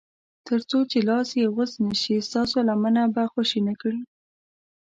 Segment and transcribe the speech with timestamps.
[0.47, 4.01] تر څو چې لاس یې غوڅ نه شي ستاسو لمنه به خوشي نه کړي.